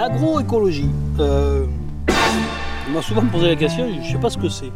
[0.00, 0.88] L'agroécologie.
[1.18, 1.66] Euh,
[2.88, 4.72] on m'a souvent posé la question, je ne sais pas ce que c'est.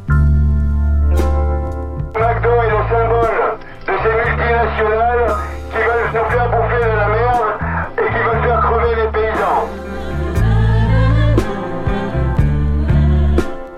[2.14, 3.56] McDo est le symbole
[3.86, 5.34] de ces multinationales
[5.70, 7.48] qui veulent nous faire bouffer de la merde
[7.96, 9.64] et qui veulent faire crever les paysans.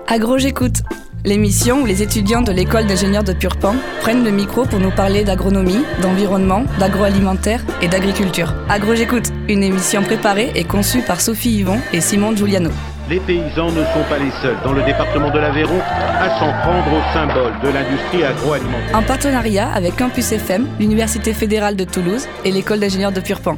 [0.09, 0.83] Agro j'écoute,
[1.23, 5.23] l'émission où les étudiants de l'école d'ingénieurs de Purpan prennent le micro pour nous parler
[5.23, 8.53] d'agronomie, d'environnement, d'agroalimentaire et d'agriculture.
[8.67, 12.69] Agro j'écoute, une émission préparée et conçue par Sophie Yvon et Simon Giuliano.
[13.09, 16.91] Les paysans ne sont pas les seuls dans le département de l'Aveyron à s'en prendre
[16.91, 18.95] au symbole de l'industrie agroalimentaire.
[18.95, 23.57] En partenariat avec Campus FM, l'Université fédérale de Toulouse et l'école d'ingénieurs de Purpan.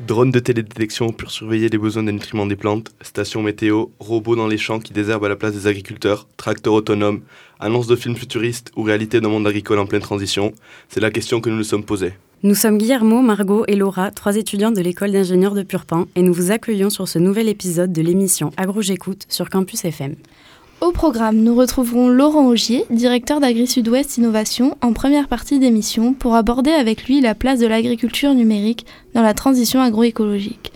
[0.00, 4.48] Drones de télédétection pour surveiller les besoins de nutriments des plantes, stations météo, robots dans
[4.48, 7.20] les champs qui désherbent à la place des agriculteurs, tracteurs autonomes,
[7.60, 10.52] annonces de films futuristes ou réalité d'un monde agricole en pleine transition,
[10.88, 12.14] c'est la question que nous nous sommes posée.
[12.44, 16.34] Nous sommes Guillermo, Margot et Laura, trois étudiants de l'école d'ingénieurs de Purpan, et nous
[16.34, 20.14] vous accueillons sur ce nouvel épisode de l'émission Agro J'écoute sur Campus FM.
[20.82, 26.34] Au programme, nous retrouverons Laurent Augier, directeur d'Agri Sud-Ouest Innovation, en première partie d'émission pour
[26.34, 30.70] aborder avec lui la place de l'agriculture numérique dans la transition agroécologique.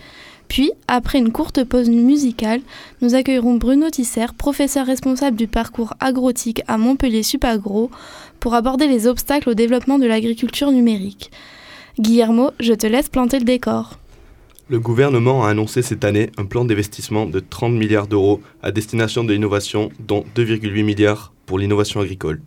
[0.47, 2.61] Puis, après une courte pause musicale,
[3.03, 7.91] nous accueillerons Bruno Tisser, professeur responsable du parcours agrotique à Montpellier Supagro,
[8.39, 11.29] pour aborder les obstacles au développement de l'agriculture numérique.
[11.99, 13.99] Guillermo, je te laisse planter le décor.
[14.69, 19.25] Le gouvernement a annoncé cette année un plan d'investissement de 30 milliards d'euros à destination
[19.25, 22.39] de l'innovation, dont 2,8 milliards pour l'innovation agricole.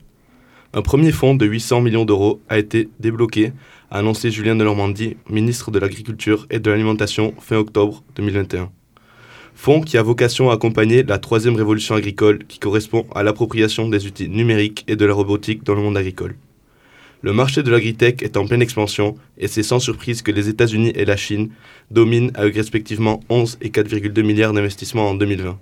[0.72, 3.52] Un premier fonds de 800 millions d'euros a été débloqué,
[3.90, 8.70] a annoncé Julien de Normandie, ministre de l'Agriculture et de l'Alimentation fin octobre 2021.
[9.54, 14.06] Fonds qui a vocation à accompagner la troisième révolution agricole qui correspond à l'appropriation des
[14.06, 16.36] outils numériques et de la robotique dans le monde agricole.
[17.24, 20.90] Le marché de l'agritech est en pleine expansion et c'est sans surprise que les États-Unis
[20.96, 21.50] et la Chine
[21.92, 25.56] dominent avec respectivement 11 et 4,2 milliards d'investissements en 2020.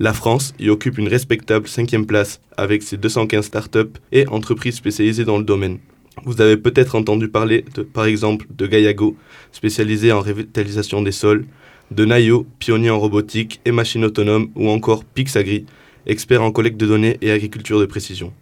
[0.00, 5.24] La France y occupe une respectable cinquième place avec ses 215 startups et entreprises spécialisées
[5.24, 5.78] dans le domaine.
[6.24, 9.16] Vous avez peut-être entendu parler, par exemple, de Gaiago,
[9.52, 11.46] spécialisé en revitalisation des sols,
[11.92, 15.66] de Nayo, pionnier en robotique et machines autonomes, ou encore Pixagri,
[16.06, 18.32] expert en collecte de données et agriculture de précision.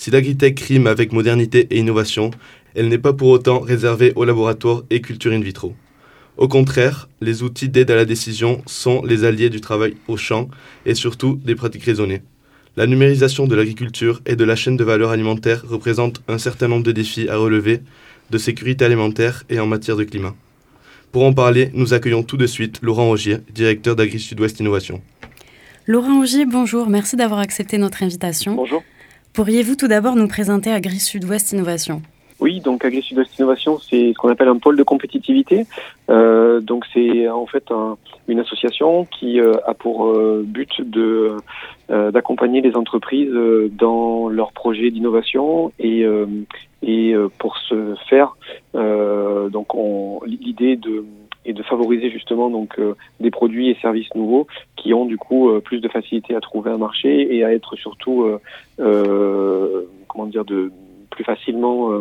[0.00, 2.30] Si l'agritech rime avec modernité et innovation,
[2.74, 5.74] elle n'est pas pour autant réservée aux laboratoires et culture in vitro.
[6.38, 10.48] Au contraire, les outils d'aide à la décision sont les alliés du travail au champ
[10.86, 12.22] et surtout des pratiques raisonnées.
[12.78, 16.84] La numérisation de l'agriculture et de la chaîne de valeur alimentaire représente un certain nombre
[16.84, 17.82] de défis à relever
[18.30, 20.34] de sécurité alimentaire et en matière de climat.
[21.12, 25.02] Pour en parler, nous accueillons tout de suite Laurent Augier, directeur d'Agri Sud-Ouest Innovation.
[25.86, 28.54] Laurent Augier, bonjour, merci d'avoir accepté notre invitation.
[28.54, 28.82] Bonjour.
[29.32, 32.02] Pourriez-vous tout d'abord nous présenter Agri Sud-Ouest Innovation?
[32.40, 35.66] Oui, donc Agri Sud-Ouest Innovation, c'est ce qu'on appelle un pôle de compétitivité.
[36.08, 37.96] Euh, donc c'est en fait un,
[38.28, 41.36] une association qui euh, a pour euh, but de
[42.12, 43.32] d'accompagner les entreprises
[43.72, 46.06] dans leurs projets d'innovation et
[46.84, 48.36] et pour ce faire,
[48.74, 51.04] donc on l'idée de
[51.44, 54.46] et de favoriser justement donc euh, des produits et services nouveaux
[54.76, 57.76] qui ont du coup euh, plus de facilité à trouver un marché et à être
[57.76, 58.38] surtout
[58.78, 60.70] euh, comment dire de
[61.10, 62.00] plus facilement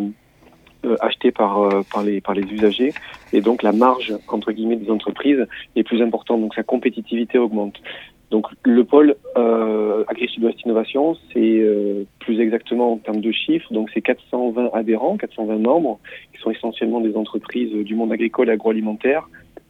[1.01, 2.93] achetés par par les par les usagers.
[3.33, 5.45] Et donc la marge entre guillemets des entreprises
[5.75, 6.41] est plus importante.
[6.41, 7.81] Donc sa compétitivité augmente
[8.31, 13.73] donc le pôle euh, Agri Sud-Ouest Innovation, c'est euh, plus exactement en termes de chiffres,
[13.73, 15.99] donc c'est 420 adhérents, 420 membres,
[16.33, 19.27] qui sont essentiellement des entreprises du monde agricole et agroalimentaire,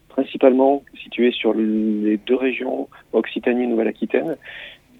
[0.08, 4.36] principalement situées sur les deux régions, Occitanie et Nouvelle-Aquitaine.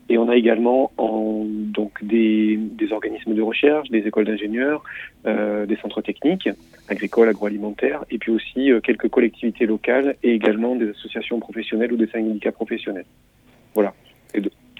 [0.08, 4.82] Et on a également en, donc des, des, organismes de recherche, des écoles d'ingénieurs,
[5.26, 6.48] euh, des centres techniques,
[6.88, 11.96] agricoles, agroalimentaires, et puis aussi euh, quelques collectivités locales et également des associations professionnelles ou
[11.96, 13.04] des syndicats professionnels.
[13.74, 13.94] Voilà.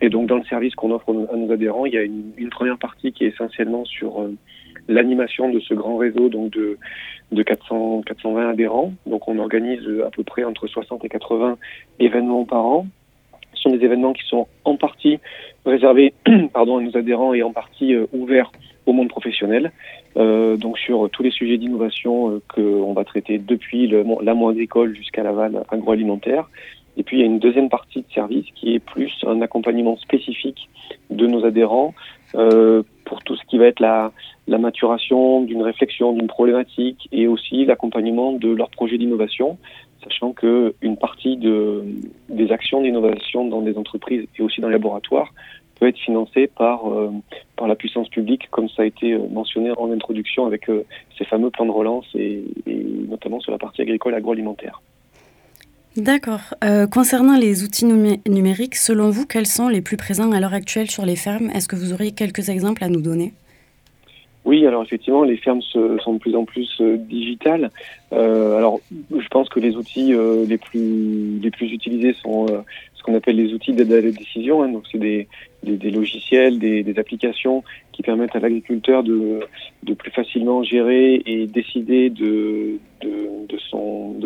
[0.03, 2.79] Et, donc dans le service qu'on offre à nos adhérents, il y a une, première
[2.79, 4.35] partie qui est essentiellement sur euh,
[4.89, 6.79] l'animation de ce grand réseau donc de,
[7.33, 8.93] de 400, 420 adhérents.
[9.07, 11.59] Donc on organise à peu près entre 60 et 80
[11.99, 12.87] événements par an.
[13.55, 15.19] Ce sont des événements qui sont en partie
[15.67, 16.15] réservés
[16.53, 18.51] pardon, à nos adhérents et en partie euh, ouverts
[18.87, 19.73] au monde professionnel.
[20.17, 25.23] Euh, donc sur tous les sujets d'innovation euh, qu'on va traiter depuis l'amont agricole jusqu'à
[25.23, 26.49] l'aval agroalimentaire.
[26.97, 29.97] Et puis il y a une deuxième partie de service qui est plus un accompagnement
[29.97, 30.69] spécifique
[31.11, 31.95] de nos adhérents
[32.35, 34.13] euh, pour tout ce qui va être la,
[34.47, 39.59] la maturation d'une réflexion, d'une problématique et aussi l'accompagnement de leurs projets d'innovation,
[40.05, 41.85] sachant que une partie de,
[42.29, 45.33] des actions d'innovation dans des entreprises et aussi dans les laboratoires
[45.79, 46.83] peut être financé par,
[47.57, 50.67] par la puissance publique, comme ça a été mentionné en introduction avec
[51.17, 54.83] ces fameux plans de relance et, et notamment sur la partie agricole agroalimentaire.
[55.97, 56.55] D'accord.
[56.93, 61.05] concernant les outils numériques, selon vous, quels sont les plus présents à l'heure actuelle sur
[61.05, 61.51] les fermes?
[61.51, 63.33] Est-ce que vous auriez quelques exemples à nous donner?
[64.45, 67.71] Oui, alors effectivement, les fermes sont de plus en plus euh, digitales.
[68.13, 72.61] Euh, alors, je pense que les outils euh, les plus utilisés sont euh,
[72.95, 74.63] ce qu'on appelle les outils d'aide à la décision.
[74.63, 74.69] Hein.
[74.69, 75.29] donc, c'est des,
[75.63, 77.63] des, logiciels, des, applications
[77.93, 79.41] qui permettent à l'agriculteur de,
[79.99, 82.79] plus facilement gérer et décider de,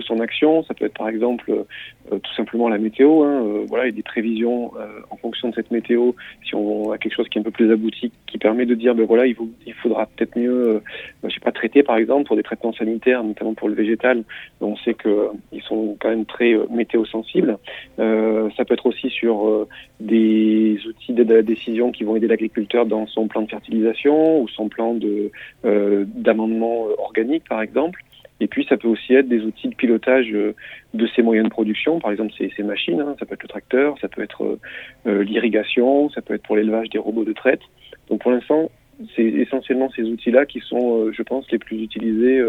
[0.06, 0.62] son, action.
[0.62, 4.02] Ça peut être par exemple euh, tout simplement la météo, hein, euh, voilà, et des
[4.02, 6.12] prévisions euh, en fonction de cette météo.
[6.46, 8.94] Si on a quelque chose qui est un peu plus abouti, qui permet de dire,
[8.94, 9.34] ben voilà, il,
[9.66, 10.82] il faudra peut-être mieux,
[11.25, 14.22] je sais pas, traiter par exemple pour des traitements sanitaires, notamment pour le végétal.
[14.60, 17.58] On sait que ils sont quand même très météo sensibles.
[17.98, 19.66] ça peut être aussi sur
[19.98, 24.48] des outils à la décision qui vont aider l'agriculteur dans son plan de fertilisation ou
[24.48, 25.30] son plan de
[25.62, 28.00] d'amendement organique, par exemple.
[28.40, 30.54] Et puis, ça peut aussi être des outils de pilotage euh,
[30.92, 33.16] de ces moyens de production, par exemple ces, machines, hein.
[33.18, 34.60] ça peut être le tracteur, ça peut être euh,
[35.06, 37.60] euh, l'irrigation, ça peut être pour l'élevage des robots de traite.
[38.08, 38.70] Donc pour l'instant,
[39.14, 42.40] c'est essentiellement ces outils-là qui sont, je pense, les plus utilisés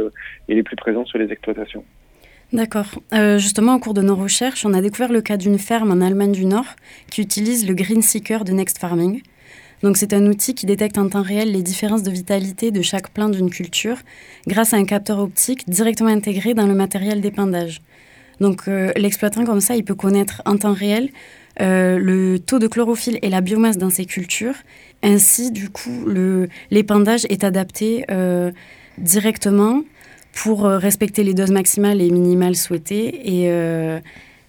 [0.48, 1.84] et les plus présents sur les exploitations.
[2.54, 3.02] D'accord.
[3.14, 6.06] Euh, justement, au cours de nos recherches, on a découvert le cas d'une ferme en
[6.06, 6.68] Allemagne du Nord
[7.10, 9.22] qui utilise le Green Seeker de Next Farming.
[9.82, 13.10] Donc c'est un outil qui détecte en temps réel les différences de vitalité de chaque
[13.10, 13.98] plante d'une culture
[14.48, 17.82] grâce à un capteur optique directement intégré dans le matériel d'épandage.
[18.40, 21.10] Donc euh, l'exploitant comme ça, il peut connaître en temps réel
[21.62, 24.56] euh, le taux de chlorophylle et la biomasse dans ses cultures.
[25.04, 26.06] Ainsi, du coup,
[26.72, 28.06] l'épandage est adapté
[28.98, 29.84] directement
[30.36, 33.50] pour respecter les doses maximales et minimales souhaitées et,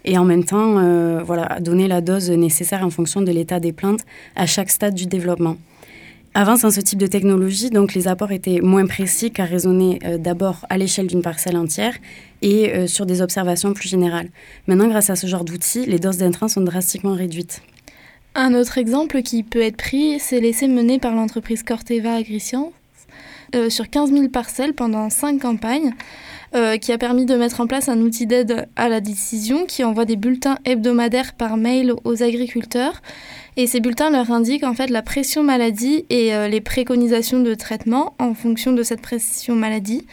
[0.07, 3.73] et en même temps euh, voilà, donner la dose nécessaire en fonction de l'état des
[3.73, 4.01] plantes
[4.37, 5.57] à chaque stade du développement.
[6.33, 10.19] Avant, sans ce type de technologie, donc les apports étaient moins précis car raisonnés euh,
[10.19, 11.95] d'abord à l'échelle d'une parcelle entière
[12.43, 14.29] et euh, sur des observations plus générales.
[14.67, 17.63] Maintenant, grâce à ce genre d'outils, les doses d'intrants sont drastiquement réduites.
[18.35, 22.21] Un autre exemple qui peut être pris, c'est l'essai mené par l'entreprise Corteva
[23.53, 25.93] Agriscience sur 15 000 parcelles pendant 5 campagnes.
[26.55, 29.83] Euh, qui a permis de mettre en place un outil d'aide à la décision qui
[29.83, 33.03] envoie des bulletins hebdomadaires par mail aux agriculteurs.
[33.57, 37.53] Et ces bulletins leur indiquent en fait la pression maladie et euh, les préconisations de
[37.55, 40.07] traitement en fonction de cette pression maladie.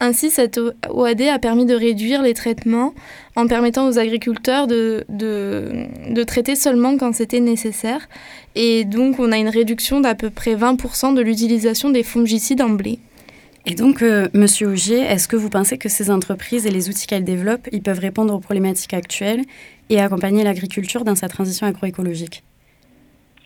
[0.00, 2.94] Ainsi, cette OAD a permis de réduire les traitements
[3.34, 8.08] en permettant aux agriculteurs de, de, traiter seulement quand c'était nécessaire.
[8.54, 12.70] Et donc, on a une réduction d'à peu près 20% de l'utilisation des fongicides en
[12.70, 13.00] blé.
[13.66, 17.06] Et donc, euh, Monsieur Augier, est-ce que vous pensez que ces entreprises et les outils
[17.06, 19.42] qu'elles développent, ils peuvent répondre aux problématiques actuelles
[19.90, 22.44] et accompagner l'agriculture dans sa transition agroécologique?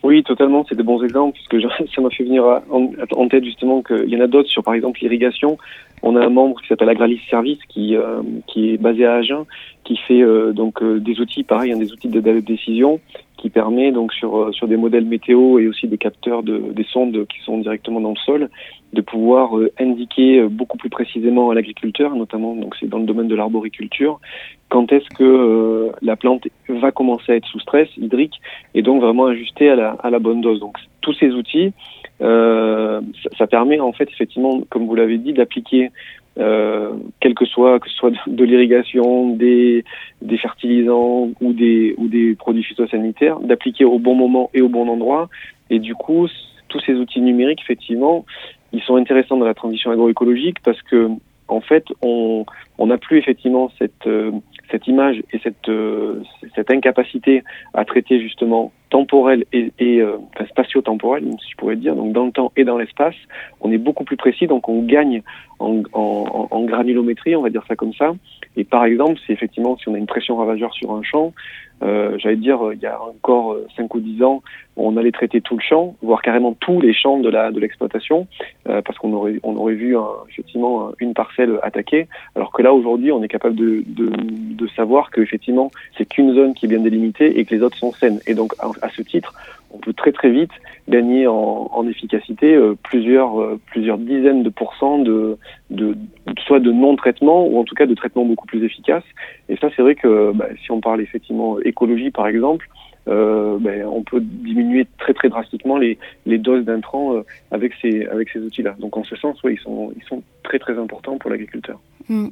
[0.03, 4.09] Oui, totalement, c'est des bons exemples, puisque ça m'a fait venir en, tête justement qu'il
[4.09, 5.57] y en a d'autres sur, par exemple, l'irrigation.
[6.01, 9.45] On a un membre qui s'appelle Agralis Service, qui, euh, qui est basé à Agen,
[9.85, 12.99] qui fait euh, donc des outils, pareil, hein, des outils de, de, décision,
[13.43, 17.27] qui permet donc sur, sur des modèles météo et aussi des capteurs de, des sondes
[17.27, 18.49] qui sont directement dans le sol,
[18.93, 23.05] de pouvoir euh, indiquer euh, beaucoup plus précisément à l'agriculteur, notamment donc c'est dans le
[23.05, 24.21] domaine de l'arboriculture,
[24.69, 28.39] quand est-ce que euh, la plante va commencer à être sous stress hydrique
[28.75, 30.61] et donc vraiment ajuster à la, à la bonne dose.
[30.61, 31.73] Donc tous ces outils,
[32.21, 33.01] euh,
[33.37, 35.91] ça, permet en fait effectivement, comme vous l'avez dit, d'appliquer
[36.39, 39.83] euh, quel que soit que ce soit de, l'irrigation, des,
[40.21, 44.87] des fertilisants ou des ou des produits phytosanitaires, d'appliquer au bon moment et au bon
[44.87, 45.29] endroit.
[45.69, 46.27] Et du coup,
[46.69, 48.25] tous ces outils numériques, effectivement,
[48.71, 51.09] ils sont intéressants dans la transition agroécologique parce que
[51.47, 52.45] en fait, on
[52.79, 54.31] n'a plus effectivement cette euh,
[54.71, 56.21] cette image et cette euh,
[56.55, 60.17] cette incapacité à traiter justement temporel et, et euh,
[60.49, 63.15] spatio-temporel, si je pourrais dire, donc dans le temps et dans l'espace,
[63.59, 65.23] on est beaucoup plus précis, donc on gagne
[65.57, 68.13] en, en, en, granulométrie, on va dire ça comme ça.
[68.55, 71.33] Et par exemple, c'est effectivement si on a une pression ravageur sur un champ,
[71.81, 74.43] euh, j'allais dire, il y a encore 5 ou 10 ans,
[74.77, 78.27] on allait traiter tout le champ, voire carrément tous les champs de la de l'exploitation,
[78.69, 82.73] euh, parce qu'on aurait on aurait vu un, effectivement une parcelle attaquée, alors que là
[82.73, 86.69] aujourd'hui on est capable de, de, de savoir que effectivement c'est qu'une zone qui est
[86.69, 88.19] bien délimitée et que les autres sont saines.
[88.27, 89.33] Et donc à, ce titre,
[89.71, 90.51] on peut très très vite
[90.87, 95.37] gagner en, efficacité euh, plusieurs euh, plusieurs dizaines de pourcents de,
[95.69, 95.97] de
[96.45, 99.03] soit de non traitement ou en tout cas de traitement beaucoup plus efficace.
[99.49, 102.67] Et ça c'est vrai que bah, si on parle effectivement écologie par exemple
[103.07, 108.07] euh, ben, on peut diminuer très très drastiquement les, doses d'intrants euh, avec ces
[108.37, 108.75] outils-là.
[108.79, 111.79] Donc en ce sens, oui, ils sont très très importants pour l'agriculteur.
[112.09, 112.27] Mm.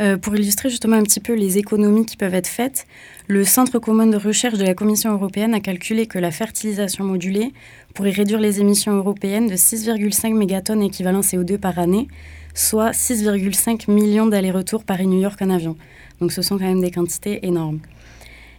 [0.00, 2.86] Euh, pour illustrer justement un petit peu les économies qui peuvent être faites,
[3.26, 7.52] le Centre commun de recherche de la Commission européenne a calculé que la fertilisation modulée
[7.94, 12.08] pourrait réduire les émissions européennes de 6,5 mégatonnes équivalent CO2 par année,
[12.54, 15.76] soit 6,5 millions d'allers-retours Paris-New York en avion.
[16.20, 17.80] Donc ce sont quand même des quantités énormes.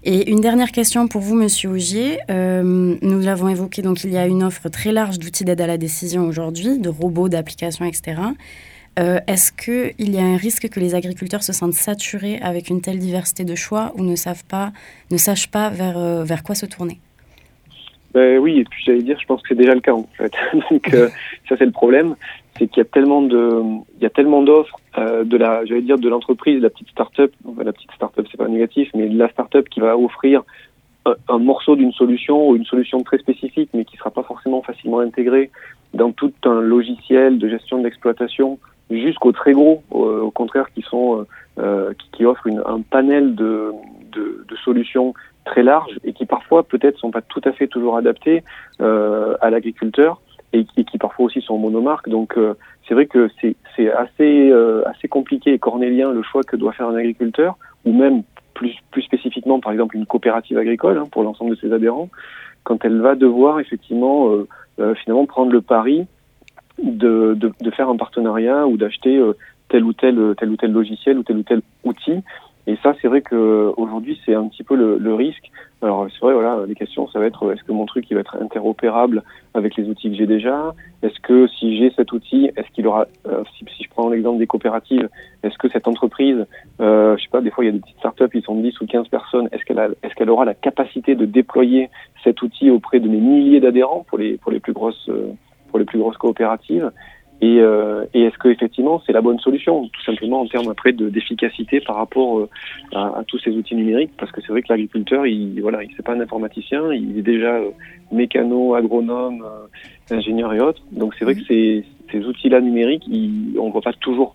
[0.08, 2.20] Et une dernière question pour vous, Monsieur Augier.
[2.30, 2.62] Euh,
[3.02, 5.78] nous l'avons évoqué, donc il y a une offre très large d'outils d'aide à la
[5.78, 8.22] décision aujourd'hui, de robots, d'applications, etc.
[9.00, 12.82] Euh, Est-ce qu'il y a un risque que les agriculteurs se sentent saturés avec une
[12.82, 14.74] telle diversité de choix ou ne savent pas,
[15.10, 17.00] ne sachent pas vers, euh, vers quoi se tourner?
[18.14, 20.32] Ben oui, et puis j'allais dire, je pense que c'est déjà le cas en fait.
[20.70, 20.88] Donc
[21.50, 22.16] ça c'est le problème,
[22.60, 26.62] c'est qu'il y a tellement y a tellement d'offres de la, j'allais dire de l'entreprise,
[26.62, 30.44] la petite start-up, la petite start-up c'est pas négatif, mais la start-up qui va offrir
[31.28, 35.00] un, morceau d'une solution ou une solution très spécifique, mais qui sera pas forcément facilement
[35.00, 35.52] intégrée
[35.94, 38.60] dans tout un logiciel de gestion de l'exploitation,
[38.90, 41.26] jusqu'aux très gros, au, contraire, qui sont,
[41.60, 43.72] euh, qui, qui offrent un panel de,
[44.12, 45.14] de, solutions
[45.46, 48.44] très larges et qui parfois peut-être sont pas tout à fait toujours adaptées
[48.82, 50.20] euh, à l'agriculteur
[50.54, 52.10] et qui, parfois aussi sont monomarques.
[52.10, 52.56] Donc euh,
[52.88, 56.74] c'est vrai que c'est c'est assez euh, assez compliqué et cornélien le choix que doit
[56.74, 61.52] faire un agriculteur ou même plus spécifiquement par exemple une coopérative agricole hein, pour l'ensemble
[61.52, 62.10] de ses adhérents
[62.64, 64.48] quand elle va devoir effectivement euh,
[64.80, 66.06] euh, finalement prendre le pari
[66.82, 67.38] de,
[67.76, 69.22] faire un partenariat ou d'acheter
[69.70, 72.22] tel ou tel logiciel ou tel ou tel outil
[72.68, 75.52] et ça, c'est vrai que aujourd'hui, c'est un petit peu le, le risque.
[75.82, 78.22] Alors, c'est vrai, voilà, les questions, ça va être est-ce que mon truc il va
[78.22, 79.22] être interopérable
[79.54, 80.74] avec les outils que j'ai déjà?
[81.04, 84.40] Est-ce que si j'ai cet outil, est-ce qu'il aura, euh, si, si, je prends l'exemple
[84.40, 85.10] des coopératives,
[85.44, 86.48] est-ce que cette entreprise,
[86.82, 88.82] euh, je sais pas, des fois il y a des petites startups, ils sont 10
[88.82, 91.90] ou 15 personnes, est-ce qu'elle est-ce qu'elle aura la capacité de déployer
[92.24, 95.34] cet outil auprès de mes milliers d'adhérents pour les pour les plus grosses euh,
[95.70, 96.92] pour les plus grosses coopératives?
[97.42, 100.94] Et, euh, et est-ce que effectivement c'est la bonne solution, tout simplement en termes après
[100.94, 102.50] de d'efficacité par rapport euh,
[102.94, 105.90] à, à, tous ces outils numériques, parce que c'est vrai que l'agriculteur, il voilà, il
[105.96, 107.72] c'est pas un informaticien, il est déjà euh,
[108.12, 110.82] mécano, agronome, euh, ingénieur et autres.
[110.92, 114.34] Donc c'est vrai que ces, ces outils-là numériques, ils, on voit pas toujours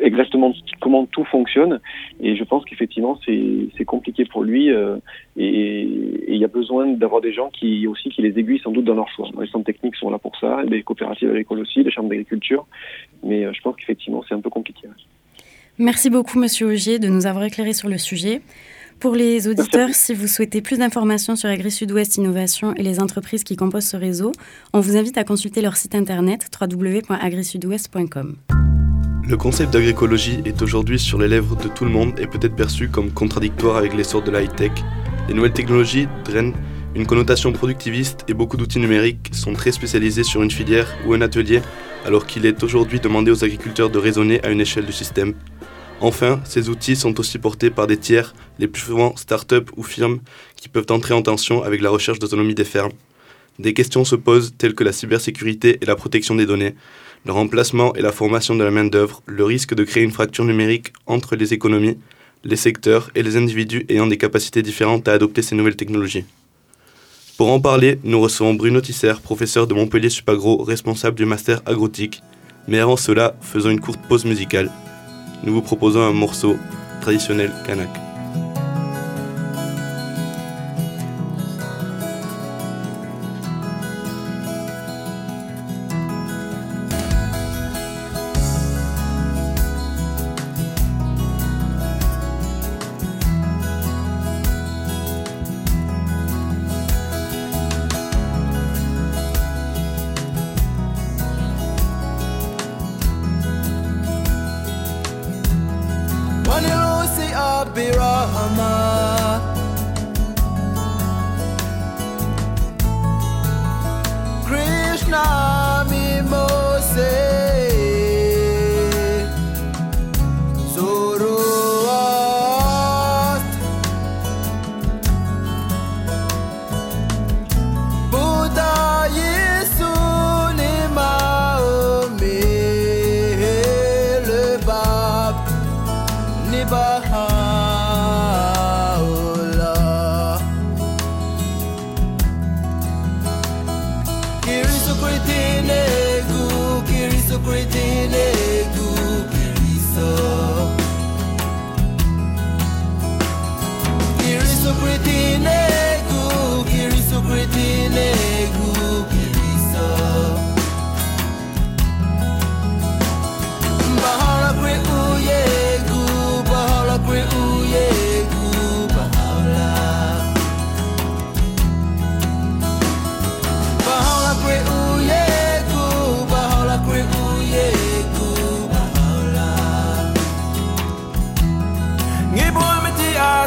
[0.00, 1.80] exactement comment tout fonctionne
[2.20, 4.96] et je pense qu'effectivement c'est compliqué pour lui euh,
[5.36, 5.82] et
[6.28, 8.94] il y a besoin d'avoir des gens qui aussi qui les aiguillent sans doute dans
[8.94, 9.28] leur choix.
[9.40, 12.66] Les centres techniques sont là pour ça, les coopératives agricoles aussi, les chambres d'agriculture,
[13.22, 14.88] mais euh, je pense qu'effectivement c'est un peu compliqué.
[15.78, 18.40] Merci beaucoup Monsieur Augier de nous avoir éclairé sur le sujet.
[19.00, 23.44] Pour les auditeurs, si vous souhaitez plus d'informations sur Agri Sud-Ouest Innovation et les entreprises
[23.44, 24.32] qui composent ce réseau,
[24.74, 28.36] on vous invite à consulter leur site internet www.agrisudouest.com.
[29.28, 32.56] Le concept d'agroécologie est aujourd'hui sur les lèvres de tout le monde et peut être
[32.56, 34.72] perçu comme contradictoire avec l'essor de la high-tech.
[35.28, 36.54] Les nouvelles technologies drainent
[36.94, 41.20] une connotation productiviste et beaucoup d'outils numériques sont très spécialisés sur une filière ou un
[41.20, 41.60] atelier,
[42.06, 45.34] alors qu'il est aujourd'hui demandé aux agriculteurs de raisonner à une échelle du système.
[46.00, 50.20] Enfin, ces outils sont aussi portés par des tiers, les plus souvent start-up ou firmes,
[50.56, 52.92] qui peuvent entrer en tension avec la recherche d'autonomie des fermes.
[53.58, 56.76] Des questions se posent telles que la cybersécurité et la protection des données,
[57.24, 60.92] le remplacement et la formation de la main-d'œuvre, le risque de créer une fracture numérique
[61.06, 61.98] entre les économies,
[62.44, 66.24] les secteurs et les individus ayant des capacités différentes à adopter ces nouvelles technologies.
[67.36, 72.20] Pour en parler, nous recevons Bruno Tisser, professeur de Montpellier Supagro, responsable du master agrotique.
[72.66, 74.72] Mais avant cela, faisons une courte pause musicale.
[75.44, 76.56] Nous vous proposons un morceau
[77.00, 78.07] traditionnel kanak.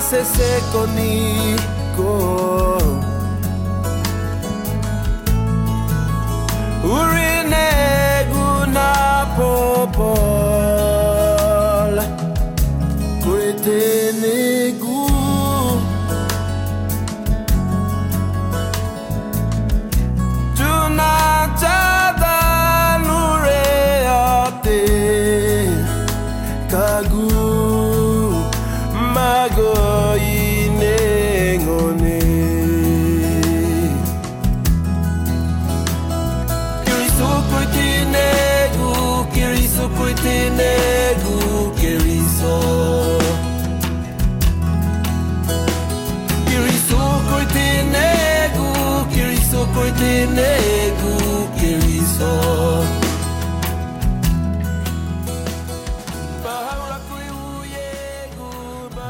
[0.10, 2.12] se koniko
[6.84, 7.71] Urine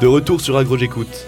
[0.02, 1.28] De retour sur Agro J'écoute.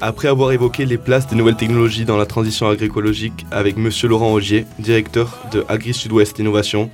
[0.00, 4.32] Après avoir évoqué les places des nouvelles technologies dans la transition agroécologique avec Monsieur Laurent
[4.32, 6.90] Augier, directeur de Agri Sud-Ouest Innovation,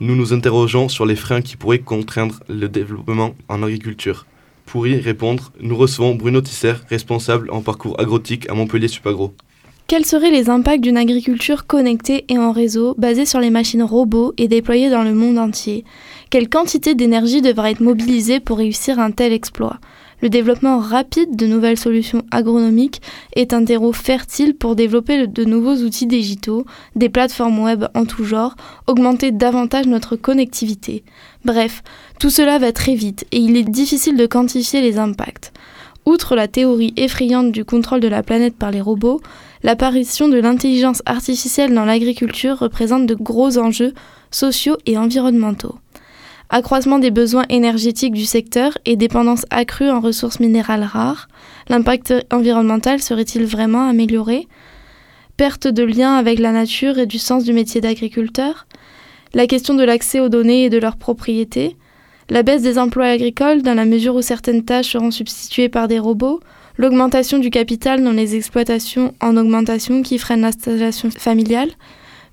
[0.00, 4.26] nous nous interrogeons sur les freins qui pourraient contraindre le développement en agriculture.
[4.66, 9.32] Pour y répondre, nous recevons Bruno Tisser, responsable en parcours agrotique à Montpellier Supagro.
[9.86, 14.34] Quels seraient les impacts d'une agriculture connectée et en réseau, basée sur les machines robots
[14.36, 15.86] et déployée dans le monde entier?
[16.28, 19.78] Quelle quantité d'énergie devra être mobilisée pour réussir un tel exploit?
[20.22, 23.00] Le développement rapide de nouvelles solutions agronomiques
[23.36, 28.24] est un terreau fertile pour développer de nouveaux outils digitaux, des plateformes web en tout
[28.24, 28.54] genre,
[28.86, 31.04] augmenter davantage notre connectivité.
[31.44, 31.82] Bref,
[32.18, 35.52] tout cela va très vite et il est difficile de quantifier les impacts.
[36.06, 39.20] Outre la théorie effrayante du contrôle de la planète par les robots,
[39.62, 43.92] l'apparition de l'intelligence artificielle dans l'agriculture représente de gros enjeux
[44.30, 45.76] sociaux et environnementaux.
[46.52, 51.28] Accroissement des besoins énergétiques du secteur et dépendance accrue en ressources minérales rares,
[51.68, 54.48] l'impact environnemental serait-il vraiment amélioré?
[55.36, 58.66] Perte de lien avec la nature et du sens du métier d'agriculteur?
[59.32, 61.76] La question de l'accès aux données et de leur propriété
[62.30, 65.98] la baisse des emplois agricoles dans la mesure où certaines tâches seront substituées par des
[65.98, 66.38] robots,
[66.78, 71.70] l'augmentation du capital dans les exploitations en augmentation qui freine l'installation familiale?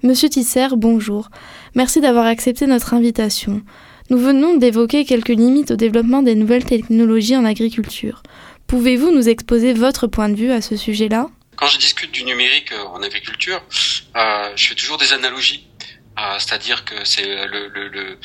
[0.04, 1.30] Monsieur Tisser, bonjour.
[1.74, 3.64] Merci d'avoir accepté notre invitation.
[4.10, 8.24] Nous venons d'évoquer quelques limites au développement des nouvelles technologies en agriculture.
[8.68, 11.28] Pouvez-vous nous exposer votre point de vue à ce sujet-là?
[11.56, 13.62] Quand je discute du numérique en agriculture,
[14.16, 15.68] euh, je fais toujours des analogies.
[16.20, 18.18] Euh, C'est-à-dire que c'est le,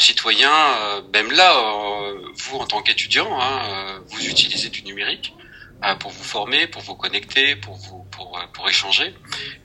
[0.00, 5.32] citoyen, euh, même là, euh, vous en tant qu'étudiant, hein, euh, vous utilisez du numérique
[6.00, 9.14] pour vous former, pour vous connecter, pour vous pour, pour échanger.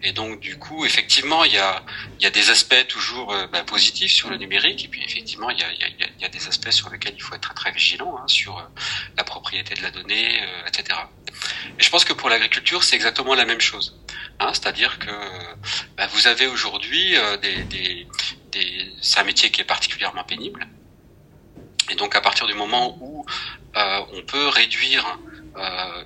[0.02, 1.84] Et donc du coup, effectivement, il y a
[2.20, 5.60] il y a des aspects toujours bah, positifs sur le numérique, et puis effectivement, il
[5.60, 8.28] y a, il y a, des aspects sur lesquels il faut être très vigilant hein,
[8.28, 8.70] sur
[9.18, 11.00] la propriété de la donnée, etc.
[11.78, 13.98] Et je pense que pour l'agriculture, c'est exactement la même chose.
[14.40, 15.12] Hein, C'est-à-dire que
[15.98, 18.08] bah, vous avez aujourd'hui des,
[19.02, 20.68] c'est un métier qui est particulièrement pénible.
[21.90, 23.26] Et donc à partir du moment où
[23.76, 25.29] euh, on peut réduire euh,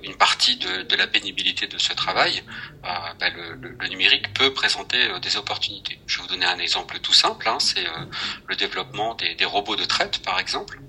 [0.02, 2.42] une partie de, de, la pénibilité de ce travail,
[2.84, 5.98] euh, ben le, le, le, numérique peut présenter euh, des opportunités.
[6.06, 8.04] Je vais vous donner un exemple tout simple, hein, c'est euh,
[8.46, 10.80] le développement des, des, robots de traite, par exemple.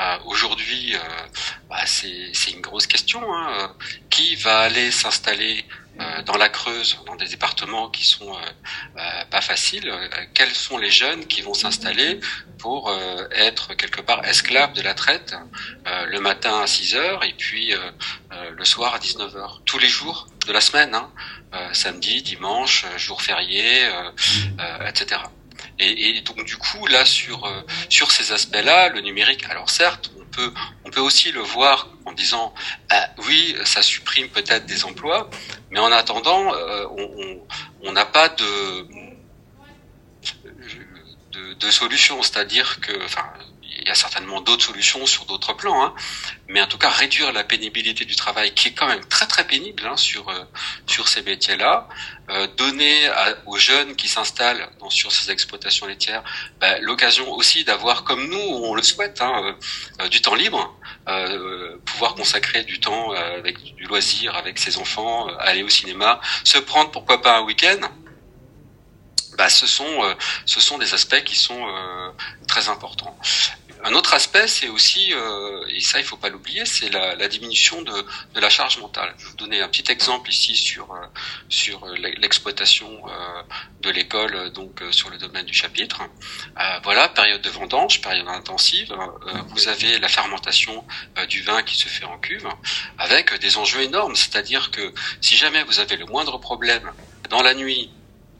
[0.00, 0.94] Euh, aujourd'hui,
[1.68, 3.20] bah, c'est une grosse question.
[3.34, 3.74] Hein,
[4.10, 5.64] qui va aller s'installer
[6.26, 8.34] dans la Creuse, dans des départements qui sont
[8.96, 9.92] euh, pas faciles,
[10.34, 12.20] quels sont les jeunes qui vont s'installer
[12.58, 15.34] pour euh, être quelque part esclaves de la traite
[15.86, 17.74] euh, le matin à 6 heures et puis
[18.56, 21.10] le soir à 19 heures, tous les jours de la semaine, hein,
[21.72, 23.86] samedi, dimanche, jour férié,
[24.88, 25.20] etc.
[25.78, 27.50] Et, et, donc du coup là sur
[27.88, 30.10] sur ces aspects-là, le numérique, alors certes,
[30.84, 32.54] on peut aussi le voir en disant
[32.90, 35.30] bah, oui, ça supprime peut-être des emplois,
[35.70, 36.86] mais en attendant, euh,
[37.82, 38.86] on n'a pas de,
[41.70, 42.92] solution, c'est-à-dire que,
[43.92, 45.94] a certainement d'autres solutions sur d'autres plans, hein,
[46.48, 49.46] mais en tout cas réduire la pénibilité du travail, qui est quand même très très
[49.46, 50.44] pénible hein, sur euh,
[50.86, 51.88] sur ces métiers-là,
[52.30, 56.22] euh, donner à, aux jeunes qui s'installent sur ces exploitations laitières
[56.60, 59.56] bah, l'occasion aussi d'avoir, comme nous on le souhaite, hein,
[60.00, 60.74] euh, du temps libre,
[61.08, 66.58] euh, pouvoir consacrer du temps avec du loisir avec ses enfants, aller au cinéma, se
[66.58, 67.80] prendre pourquoi pas un week-end
[69.38, 70.16] bah, ce sont
[70.46, 71.66] ce sont des aspects qui sont
[72.46, 73.16] très importants.
[73.84, 77.26] un autre aspect, c'est aussi, euh, et ça il faut pas l'oublier, c'est la, la,
[77.28, 77.92] diminution de,
[78.34, 79.12] de, la charge mentale.
[79.18, 80.98] Je vais vous donner un petit exemple ici sur euh,
[81.48, 81.84] sur
[82.20, 83.42] l'exploitation euh,
[83.80, 86.02] de l'école, donc sur le domaine du chapitre.
[86.84, 88.94] voilà, période de vendange, période intensive.
[89.48, 90.84] vous avez la fermentation
[91.28, 92.48] du vin qui se fait en cuve,
[92.98, 94.14] avec des enjeux énormes.
[94.14, 96.92] C'est-à-dire que si jamais vous avez le moindre problème
[97.30, 97.90] dans la nuit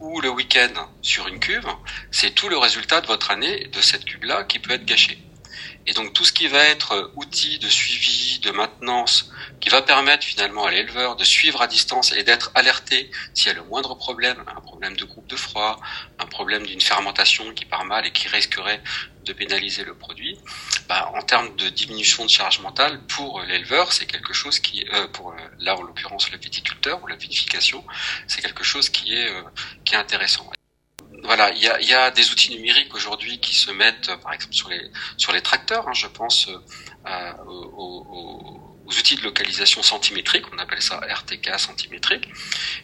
[0.02, 1.68] ou le week-end sur une cuve,
[2.10, 5.31] c'est tout le résultat de votre année de cette cuve-là qui peut être gâché.
[5.86, 10.24] Et donc tout ce qui va être outil de suivi, de maintenance, qui va permettre
[10.24, 13.94] finalement à l'éleveur de suivre à distance et d'être alerté s'il y a le moindre
[13.94, 15.80] problème, un problème de groupe de froid,
[16.18, 18.82] un problème d'une fermentation qui part mal et qui risquerait
[19.24, 20.38] de pénaliser le produit,
[20.88, 25.06] bah, en termes de diminution de charge mentale pour l'éleveur, c'est quelque chose qui, euh,
[25.08, 27.84] pour euh, là en l'occurrence le viticulteur ou la vinification,
[28.26, 29.42] c'est quelque chose qui est euh,
[29.84, 30.50] qui est intéressant.
[31.22, 34.54] Voilà, il y a, y a, des outils numériques aujourd'hui qui se mettent, par exemple
[34.54, 35.88] sur les sur les tracteurs.
[35.88, 41.58] Hein, je pense euh, aux, aux aux outils de localisation centimétrique, on appelle ça RTK
[41.58, 42.28] centimétrique.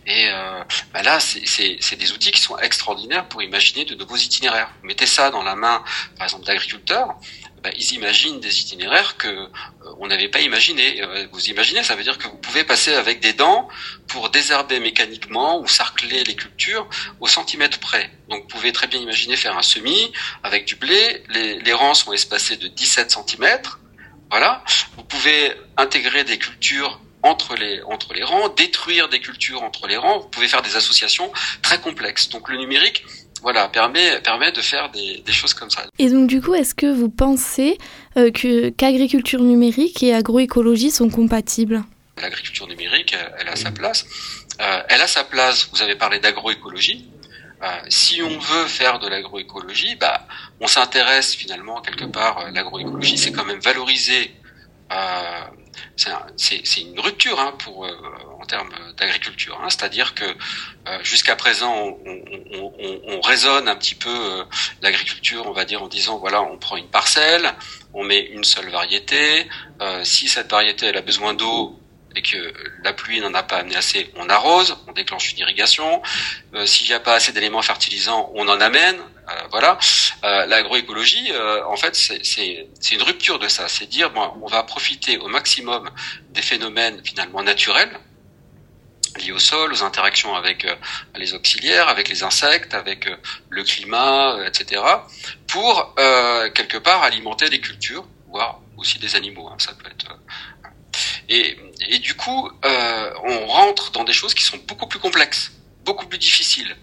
[0.06, 4.70] Et euh, bah là, c'est des outils qui sont extraordinaires pour imaginer de nouveaux itinéraires.
[4.80, 5.82] Vous mettez ça dans la main,
[6.16, 7.16] par exemple, d'agriculteurs,
[7.62, 9.46] bah, ils imaginent des itinéraires que euh,
[9.98, 11.02] on n'avait pas imaginé.
[11.02, 13.68] Euh, vous imaginez, ça veut dire que vous pouvez passer avec des dents
[14.06, 16.88] pour désherber mécaniquement ou sarcler les cultures
[17.20, 18.10] au centimètre près.
[18.28, 21.22] Donc vous pouvez très bien imaginer faire un semis avec du blé.
[21.30, 23.80] Les, les rangs sont espacés de 17 centimètres
[24.30, 24.62] voilà.
[24.96, 29.96] Vous pouvez intégrer des cultures entre les, entre les rangs, détruire des cultures entre les
[29.96, 30.20] rangs.
[30.20, 32.28] Vous pouvez faire des associations très complexes.
[32.28, 33.04] Donc le numérique,
[33.42, 35.82] voilà, permet, permet de faire des, des choses comme ça.
[35.98, 37.78] Et donc du coup, est-ce que vous pensez
[38.16, 41.84] euh, que qu'agriculture numérique et agroécologie sont compatibles?
[42.20, 44.04] L'agriculture numérique, elle, a sa place.
[44.60, 47.08] Euh, elle a sa place, vous avez parlé d'agroécologie.
[47.62, 50.26] Euh, si on veut faire de l'agroécologie, bah,
[50.60, 52.38] on s'intéresse finalement quelque part.
[52.38, 54.34] Euh, l'agroécologie, c'est quand même valoriser.
[56.06, 57.92] Euh, c'est une rupture hein, pour euh,
[58.40, 59.58] en termes d'agriculture.
[59.62, 64.44] Hein, C'est-à-dire que euh, jusqu'à présent, on, on, on, on, raisonne un petit peu
[64.82, 67.54] l'agriculture, on va dire en disant voilà, on prend une parcelle,
[67.94, 69.46] on met une seule variété.
[70.04, 71.78] si cette variété elle a besoin d'eau,
[72.18, 72.52] et que
[72.82, 76.02] la pluie n'en a pas amené assez, on arrose, on déclenche une irrigation.
[76.54, 78.96] Euh, S'il n'y a pas assez d'éléments fertilisants, on en amène.
[78.96, 79.78] Euh, voilà.
[80.24, 83.68] Euh, L'agroécologie, euh, en fait, c'est une rupture de ça.
[83.68, 85.88] C'est dire, bon, on va profiter au maximum
[86.30, 87.96] des phénomènes finalement naturels
[89.20, 90.66] liés au sol, aux interactions avec
[91.16, 93.08] les auxiliaires, avec les insectes, avec
[93.48, 94.82] le climat, etc.,
[95.48, 95.94] pour
[96.54, 99.48] quelque part alimenter des cultures, voire aussi des animaux.
[99.48, 100.14] Hein, ça peut être
[101.28, 101.56] et,
[101.88, 105.52] et du coup, euh, on rentre dans des choses qui sont beaucoup plus complexes,
[105.84, 106.76] beaucoup plus difficiles,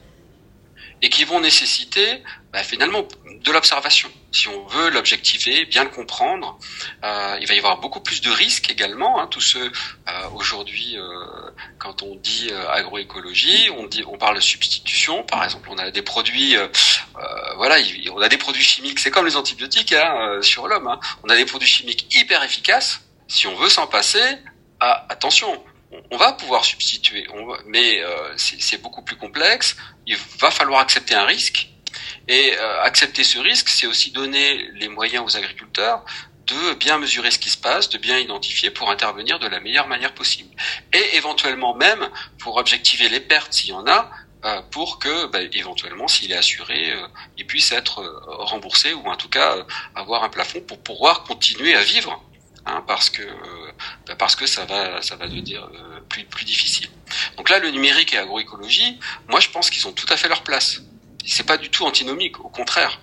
[1.02, 3.06] et qui vont nécessiter bah, finalement
[3.44, 4.10] de l'observation.
[4.32, 6.58] Si on veut l'objectiver, bien le comprendre,
[7.04, 9.20] euh, il va y avoir beaucoup plus de risques également.
[9.20, 9.72] Hein, tous ceux
[10.08, 11.04] euh, aujourd'hui, euh,
[11.78, 15.24] quand on dit euh, agroécologie, on dit, on parle de substitution.
[15.24, 16.68] Par exemple, on a des produits, euh,
[17.58, 17.78] voilà,
[18.12, 19.00] on a des produits chimiques.
[19.00, 20.88] C'est comme les antibiotiques hein, sur l'homme.
[20.88, 21.00] Hein.
[21.24, 24.24] On a des produits chimiques hyper efficaces si on veut s'en passer,
[24.80, 25.64] ah, attention,
[26.12, 27.28] on, va pouvoir substituer,
[27.66, 29.76] mais euh, c'est beaucoup plus complexe.
[30.06, 31.70] Il va falloir accepter un risque.
[32.28, 36.04] Et euh, accepter ce risque, c'est aussi donner les moyens aux agriculteurs
[36.48, 39.88] de bien mesurer ce qui se passe, de bien identifier pour intervenir de la meilleure
[39.88, 40.50] manière possible.
[40.94, 42.08] Et éventuellement même
[42.40, 44.12] pour objectiver les pertes s'il y en a,
[44.44, 46.94] euh, pour que bah, éventuellement s'il est assuré,
[47.38, 49.56] il puisse être remboursé ou en tout cas
[49.96, 52.22] avoir un plafond pour pouvoir continuer à vivre
[52.68, 53.22] Hein, parce que
[54.08, 56.90] bah, parce que ça va ça va devenir euh, plus plus difficile.
[57.38, 59.00] Donc là, le numérique et l'agroécologie,
[59.30, 60.82] moi je pense qu'ils ont tout à fait leur place.
[61.26, 63.02] C'est pas du tout antinomique, au contraire.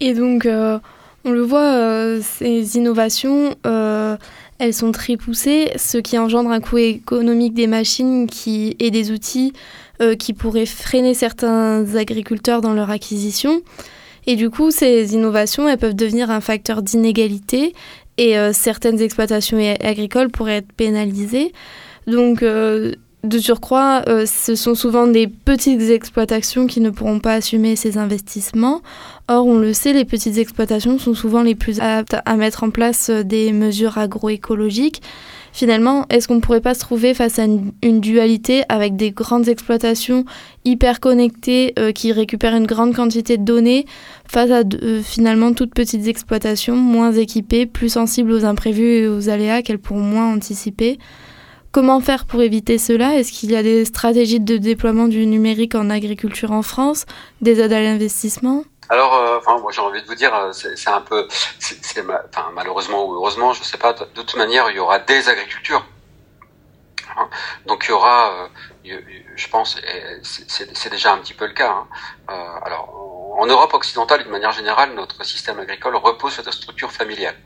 [0.00, 0.78] Et donc, euh,
[1.24, 3.56] on le voit, euh, ces innovations,
[4.58, 9.52] elles sont très poussées, ce qui engendre un coût économique des machines et des outils
[10.18, 13.62] qui pourraient freiner certains agriculteurs dans leur acquisition.
[14.26, 17.74] Et du coup, ces innovations, elles peuvent devenir un facteur d'inégalité
[18.18, 21.52] et euh, certaines exploitations agricoles pourraient être pénalisées.
[22.06, 22.92] Donc, euh,
[23.24, 27.96] de surcroît, euh, ce sont souvent des petites exploitations qui ne pourront pas assumer ces
[27.96, 28.82] investissements.
[29.28, 32.70] Or, on le sait, les petites exploitations sont souvent les plus aptes à mettre en
[32.70, 35.02] place des mesures agroécologiques.
[35.52, 39.48] Finalement, est-ce qu'on ne pourrait pas se trouver face à une, dualité avec des grandes
[39.48, 40.24] exploitations
[40.64, 43.84] hyper connectées qui récupèrent une grande quantité de données
[44.26, 44.62] face à
[45.02, 50.00] finalement toutes petites exploitations moins équipées, plus sensibles aux imprévus et aux aléas qu'elles pourront
[50.00, 50.98] moins anticiper?
[51.72, 53.18] Comment faire pour éviter cela?
[53.18, 57.06] Est-ce qu'il y a des stratégies de déploiement du numérique en agriculture en France
[57.40, 58.64] Des aides à l'investissement?
[58.88, 61.26] Alors, euh, enfin, moi j'ai envie de vous dire, euh, c'est un peu,
[61.58, 62.04] c'est
[62.52, 63.92] malheureusement ou heureusement, je sais pas.
[63.92, 65.84] De toute manière, il y aura des agricultures.
[67.16, 67.28] Hein.
[67.66, 68.32] Donc il y aura,
[68.84, 68.98] euh,
[69.36, 69.78] je pense,
[70.22, 71.70] c'est- déjà un petit peu le cas.
[72.28, 72.60] hein.
[72.64, 72.88] Alors,
[73.38, 77.36] en Europe occidentale, d'une manière générale, notre système agricole repose sur des structures familiales.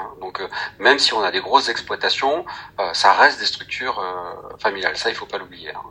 [0.00, 0.10] Hein.
[0.20, 2.44] Donc, euh, même si on a des grosses exploitations,
[2.80, 4.96] euh, ça reste des structures euh, familiales.
[4.96, 5.70] Ça, il faut pas l'oublier.
[5.74, 5.82] hein.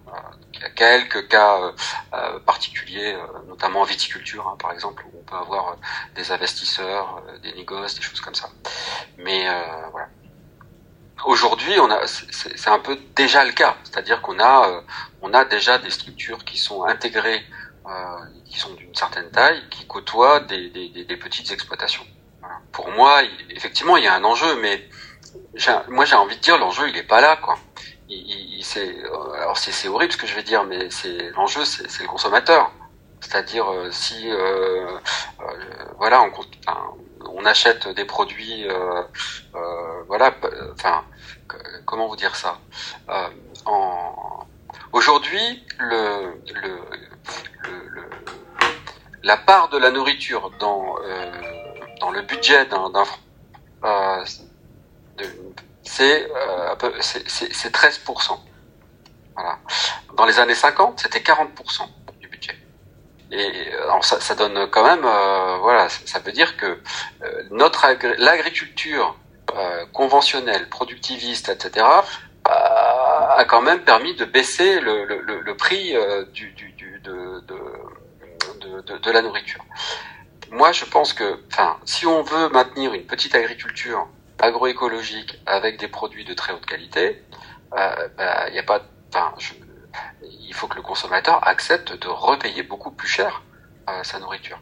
[0.54, 1.72] Il y a quelques cas
[2.46, 3.16] particuliers,
[3.48, 5.78] notamment en viticulture, hein, par exemple, où on peut avoir
[6.16, 8.50] des investisseurs, des négoces, des choses comme ça.
[9.18, 9.48] Mais
[9.92, 10.08] voilà.
[11.26, 11.76] Aujourd'hui,
[12.08, 14.84] c'est- un peu déjà le cas, c'est-à-dire qu'on a,
[15.22, 17.44] on a déjà des structures qui sont intégrées,
[18.46, 22.06] qui sont d'une certaine taille, qui côtoient des petites exploitations.
[22.72, 24.88] Pour moi, effectivement, il y a un enjeu, mais
[25.90, 27.58] moi j'ai envie de dire l'enjeu, il est pas là, quoi.
[28.78, 32.72] Euh, alors c'est horrible ce que je vais dire, mais c'est l'enjeu, c'est le consommateur.
[33.22, 34.98] C'est-à-dire euh, si, euh,
[35.98, 38.68] voilà, on, achète des produits,
[40.08, 40.36] voilà,
[40.74, 41.04] enfin,
[41.86, 42.60] comment vous dire ça.
[44.92, 45.64] Aujourd'hui,
[49.24, 50.96] la part de la nourriture dans,
[52.00, 53.20] dans le budget d'un d'un Fran-
[53.86, 54.26] euh,
[55.84, 58.40] c'est euh, un peu- c'est- c'est c'est 13%.
[59.36, 59.60] Voilà.
[60.16, 62.58] Dans les années 50, c'était 40% du budget.
[63.32, 66.66] Et euh, ça, donne quand même, euh, voilà, ça veut dire que
[67.24, 69.16] euh, notre agri- l'agriculture
[69.56, 71.86] euh, conventionnelle, productiviste, etc.,
[72.46, 75.06] a quand même permis de baisser le,
[75.56, 76.52] prix euh, du,
[77.04, 77.40] de,
[78.62, 79.64] de, de, de la nourriture.
[80.52, 84.08] Moi, je pense que, enfin, si on veut maintenir une petite agriculture
[84.40, 87.24] agroécologique avec des produits de très haute qualité,
[87.78, 88.82] euh, bah, il a pas,
[89.14, 89.34] enfin,
[90.24, 93.44] il faut que le consommateur accepte de repayer beaucoup plus cher
[93.90, 94.60] euh, sa nourriture.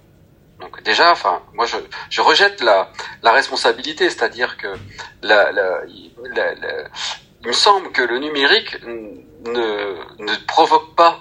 [0.60, 1.78] Donc déjà, enfin, moi je,
[2.10, 4.68] je rejette la, la responsabilité, c'est-à-dire que
[5.22, 5.82] la, la-
[6.34, 6.54] la-
[7.42, 11.20] il me semble que le numérique ne, ne provoque pas,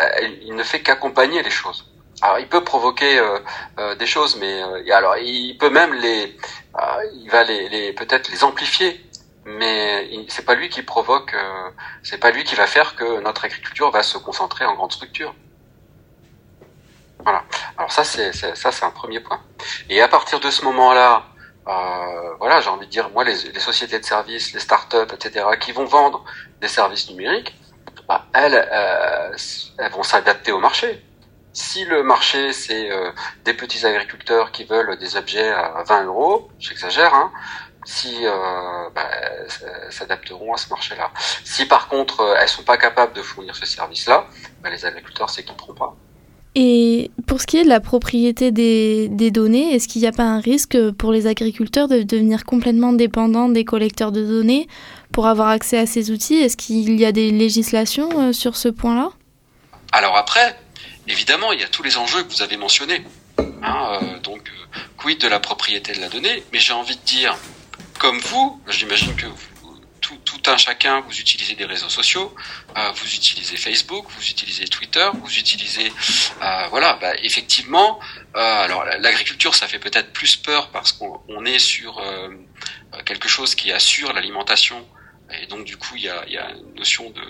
[0.00, 0.04] euh,
[0.42, 1.89] il ne fait qu'accompagner les choses.
[2.22, 3.38] Alors il peut provoquer euh,
[3.78, 6.36] euh, des choses, mais euh, alors il peut même les,
[6.78, 9.04] euh, il va les, les peut-être les amplifier,
[9.46, 11.70] mais c'est pas lui qui provoque, euh,
[12.02, 15.34] c'est pas lui qui va faire que notre agriculture va se concentrer en grande structure.
[17.20, 17.44] Voilà.
[17.78, 19.40] Alors ça c'est ça c'est un premier point.
[19.88, 21.24] Et à partir de ce moment-là,
[21.68, 25.46] euh, voilà, j'ai envie de dire moi les, les sociétés de services, les startups, etc.
[25.58, 26.24] qui vont vendre
[26.60, 27.56] des services numériques,
[28.06, 28.56] bah, elles
[29.78, 31.02] elles vont s'adapter au marché.
[31.52, 33.10] Si le marché c'est euh,
[33.44, 37.32] des petits agriculteurs qui veulent des objets à 20 euros, j'exagère, hein,
[37.84, 39.08] si euh, bah,
[39.90, 41.10] s'adapteront à ce marché-là.
[41.44, 44.28] Si par contre euh, elles sont pas capables de fournir ce service-là,
[44.62, 45.96] bah, les agriculteurs ne pourront pas.
[46.54, 50.12] Et pour ce qui est de la propriété des, des données, est-ce qu'il n'y a
[50.12, 54.68] pas un risque pour les agriculteurs de devenir complètement dépendants des collecteurs de données
[55.12, 56.34] pour avoir accès à ces outils?
[56.34, 59.10] Est-ce qu'il y a des législations sur ce point-là?
[59.92, 60.56] Alors après,
[61.10, 63.04] évidemment, il y a tous les enjeux que vous avez mentionnés.
[63.38, 66.42] Hein, euh, donc, euh, quid de la propriété de la donnée?
[66.52, 67.36] Mais j'ai envie de dire,
[67.98, 69.26] comme vous, j'imagine que
[70.00, 72.34] tout, un chacun, vous utilisez des réseaux sociaux,
[72.76, 75.92] euh, vous utilisez Facebook, vous utilisez Twitter, vous utilisez,
[76.70, 78.00] voilà, bah, effectivement.
[78.34, 82.02] alors, la- l'agriculture, ça fait peut-être plus peur parce qu'on on est sur
[83.04, 84.84] quelque chose qui assure l'alimentation.
[85.42, 87.20] Et donc, du coup, il y a, y a une notion de,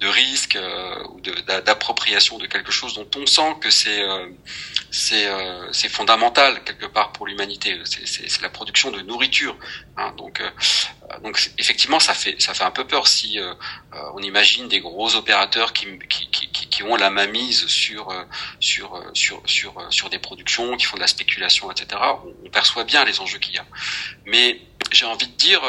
[0.00, 4.28] de risque euh, ou d'appropriation de quelque chose dont on sent que c'est euh,
[4.90, 7.78] c'est euh, fondamental quelque part pour l'humanité.
[7.84, 9.56] C'est- la production de nourriture.
[9.96, 10.12] hein.
[10.16, 10.50] donc euh,
[11.22, 13.54] donc effectivement, ça fait ça fait un peu peur si euh,
[14.14, 18.08] on imagine des gros opérateurs qui qui, qui, qui- ont la mainmise sur
[18.60, 21.86] sur sur sur sur des productions, qui font de la spéculation, etc.
[22.24, 23.66] On, on perçoit bien les enjeux qu'il y a.
[24.26, 24.60] Mais
[24.92, 25.60] j'ai envie de dire.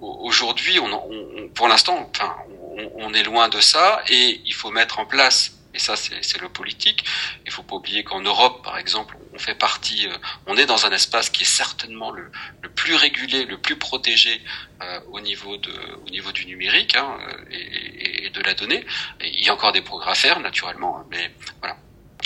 [0.00, 2.34] Au- Aujourd'hui, on, on- pour l'instant, enfin,
[2.76, 5.52] on, on est loin de ça et il faut mettre en place.
[5.74, 7.04] Et ça, c'est le politique.
[7.44, 10.86] Il faut pas oublier qu'en Europe, par exemple, on fait partie, euh, on est dans
[10.86, 12.30] un espace qui est certainement le,
[12.62, 14.40] le plus régulé, le plus protégé
[14.82, 15.72] euh, au niveau de,
[16.06, 17.18] au niveau du numérique hein,
[17.50, 18.86] et, et- et de la donnée.
[19.20, 21.30] Il y a encore des progrès à faire, naturellement, hein, mais
[21.60, 21.76] voilà.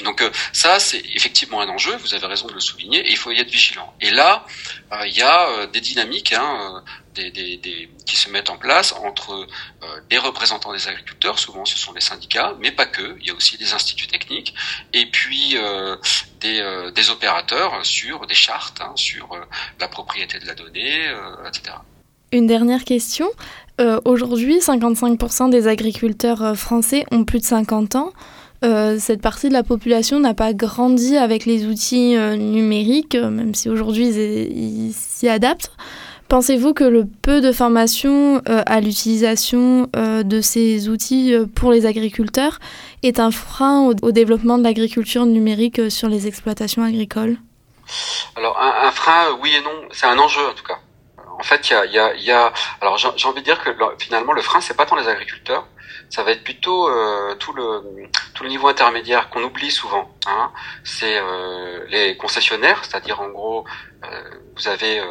[0.05, 1.95] Donc euh, ça, c'est effectivement un enjeu.
[1.97, 3.01] Vous avez raison de le souligner.
[3.01, 3.93] Et il faut y être vigilant.
[4.01, 4.45] Et là,
[4.93, 6.33] euh, il y a euh, des dynamiques.
[6.33, 6.83] Hein,
[8.07, 9.47] qui se mettent en place entre
[10.11, 13.35] les représentants des agriculteurs, souvent ce sont les syndicats, mais pas que, il y a
[13.35, 14.55] aussi des instituts techniques,
[14.95, 15.57] et puis
[16.41, 19.29] des, opérateurs sur des chartes, hein, sur
[19.81, 21.13] la propriété de la donnée,
[21.47, 21.77] etc.
[22.33, 23.29] Une dernière question.
[24.05, 28.13] Aujourd'hui, 55% des agriculteurs français ont plus de 50 ans.
[28.63, 33.31] Euh, cette partie de la population n'a pas grandi avec les outils euh, numériques, euh,
[33.31, 35.73] même si aujourd'hui ils s'y adaptent.
[36.29, 42.61] Pensez-vous que le peu de formation à l'utilisation de ces outils pour les agriculteurs
[43.03, 47.37] est un frein au, développement de l'agriculture numérique sur les exploitations agricoles?
[48.37, 50.79] Alors un, frein, oui et non, c'est un enjeu en tout cas.
[51.37, 53.97] En fait, il y a, y y a- alors j'ai envie de dire que le-
[53.99, 55.67] finalement le frein c'est pas tant les agriculteurs,
[56.11, 57.83] ça va être plutôt euh, tout le
[58.35, 60.15] tout le niveau intermédiaire qu'on oublie souvent.
[60.27, 60.53] Hein.
[60.85, 63.65] C'est euh, les concessionnaires, c'est-à-dire en gros
[64.05, 65.07] euh, vous avez euh,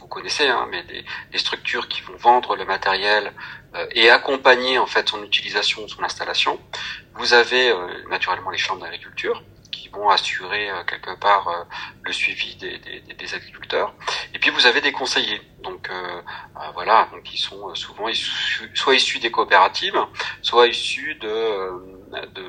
[0.00, 3.32] vous connaissez, hein, mais des, des structures qui vont vendre le matériel
[3.74, 6.58] euh, et accompagner en fait son utilisation, son installation.
[7.14, 7.74] Vous avez
[8.08, 9.42] naturellement les chambres d'agriculture
[9.92, 11.64] vont assurer euh, quelque part euh,
[12.02, 13.92] le suivi des, agriculteurs.
[14.32, 16.22] Et puis vous avez des conseillers, donc euh,
[16.72, 18.06] voilà, donc ils sont souvent
[18.74, 19.98] soit issus des coopératives,
[20.40, 21.28] soit issus de,
[22.34, 22.48] de,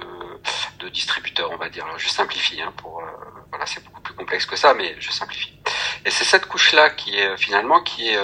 [0.80, 1.86] de distributeurs, on va dire.
[1.86, 3.04] Alors je simplifie, hein, pour
[3.49, 5.54] voilà, c'est beaucoup plus complexe que ça, mais je simplifie.
[6.06, 8.17] Et c'est cette couche-là qui est finalement qui est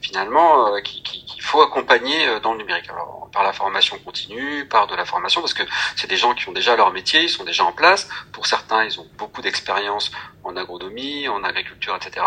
[0.00, 2.88] finalement qui- qui- qu'il faut accompagner dans le numérique.
[3.32, 5.62] Par la formation continue, par de la formation, parce que
[5.96, 8.08] c'est des gens qui ont déjà leur métier, ils sont déjà en place.
[8.32, 10.10] Pour certains, ils ont beaucoup d'expérience
[10.44, 12.24] en agronomie, en agriculture, etc.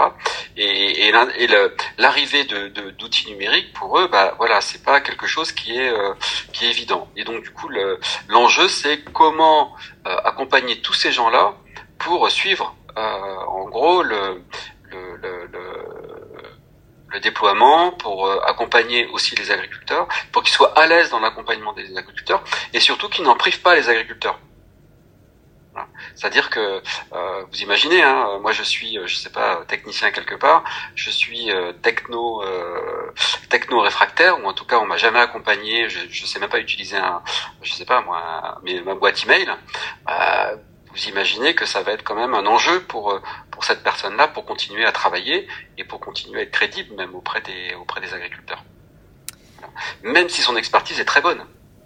[0.57, 1.11] Et,
[1.97, 6.13] l'arrivée de, d'outils numériques pour eux, bah voilà, c'est pas quelque chose qui est euh,
[6.53, 7.07] qui est évident.
[7.15, 9.75] Et donc du coup, le- l'enjeu c'est comment
[10.07, 11.53] euh, accompagner tous ces gens-là
[11.99, 14.43] pour suivre, euh, en gros, le,
[14.91, 15.49] le, le-
[17.13, 21.73] le déploiement, pour euh, accompagner aussi les agriculteurs, pour qu'ils soient à l'aise dans l'accompagnement
[21.73, 24.39] des agriculteurs, et surtout qu'ils n'en privent pas les agriculteurs.
[25.73, 25.87] Voilà.
[26.15, 26.81] C'est-à-dire que
[27.13, 30.63] euh, vous imaginez, hein, euh, moi je suis, euh, je sais pas, technicien quelque part,
[30.93, 33.11] je suis euh, techno euh,
[33.49, 36.59] techno réfractaire ou en tout cas on m'a jamais accompagné, je, je sais même pas
[36.59, 37.23] utiliser un,
[37.63, 39.49] je sais pas moi, ma boîte email.
[40.93, 43.19] Vous imaginez que ça va être quand même un enjeu pour euh,
[43.51, 47.41] pour cette personne-là pour continuer à travailler et pour continuer à être crédible même auprès
[47.41, 48.63] des auprès des agriculteurs.
[50.03, 51.43] Même si son expertise est très bonne.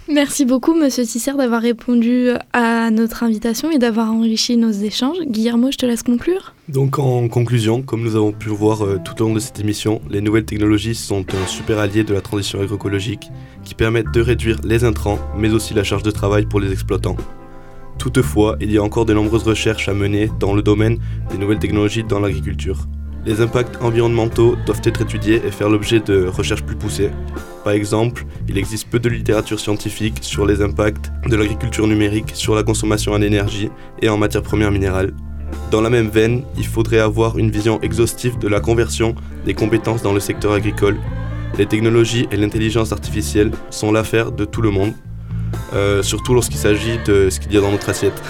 [0.10, 5.18] Merci beaucoup, Monsieur Tisser, d'avoir répondu à notre invitation et d'avoir enrichi nos échanges.
[5.28, 6.54] Guillermo, je te laisse conclure.
[6.70, 9.60] Donc en conclusion, comme nous avons pu le voir euh, tout au long de cette
[9.60, 13.30] émission, les nouvelles technologies sont un super allié de la transition agroécologique
[13.66, 17.18] qui permettent de réduire les intrants mais aussi la charge de travail pour les exploitants.
[17.98, 21.00] Toutefois, il y a encore de nombreuses recherches à mener dans le domaine
[21.32, 22.88] des nouvelles technologies dans l'agriculture.
[23.26, 27.10] Les impacts environnementaux doivent être étudiés et faire l'objet de recherches plus poussées.
[27.66, 32.56] Par exemple, il existe peu de littérature scientifique sur les impacts de l'agriculture numérique sur
[32.56, 33.70] la consommation en énergie
[34.02, 35.14] et en matières premières minérales.
[35.72, 40.02] Dans la même veine, il faudrait avoir une vision exhaustive de la conversion des compétences
[40.02, 40.98] dans le secteur agricole.
[41.58, 44.94] Les technologies et l'intelligence artificielle sont l'affaire de tout le monde,
[45.74, 48.22] euh, surtout lorsqu'il s'agit de ce qu'il y a dans notre assiette.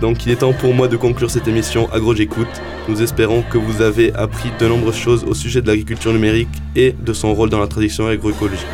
[0.00, 2.46] Donc il est temps pour moi de conclure cette émission Agro J'écoute.
[2.88, 6.92] Nous espérons que vous avez appris de nombreuses choses au sujet de l'agriculture numérique et
[6.92, 8.66] de son rôle dans la tradition agroécologique.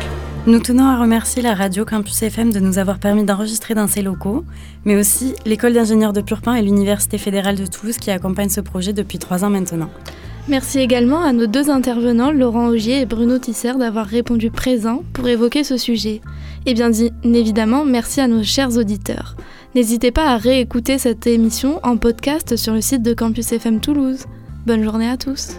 [0.47, 4.03] Nous tenons à remercier la radio Campus FM de nous avoir permis d'enregistrer dans ces
[4.03, 4.45] locaux,
[4.85, 8.93] mais aussi l'école d'ingénieurs de Purpin et l'Université fédérale de Toulouse qui accompagnent ce projet
[8.93, 9.89] depuis trois ans maintenant.
[10.47, 15.27] Merci également à nos deux intervenants, Laurent Augier et Bruno Tisser, d'avoir répondu présents pour
[15.27, 16.21] évoquer ce sujet.
[16.67, 19.35] Et bien dit, évidemment, merci à nos chers auditeurs.
[19.73, 24.25] N'hésitez pas à réécouter cette émission en podcast sur le site de Campus FM Toulouse.
[24.67, 25.57] Bonne journée à tous.